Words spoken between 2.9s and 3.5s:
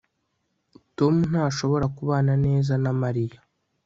mariya